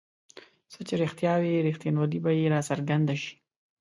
[0.71, 3.33] څه چې رښتیا وي رښتینوالی به یې راڅرګند شي.